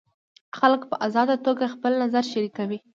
خلک 0.57 0.81
په 0.89 0.95
ازاده 1.07 1.35
توګه 1.45 1.65
خپل 1.73 1.91
نظر 2.03 2.23
شریکوي. 2.31 2.77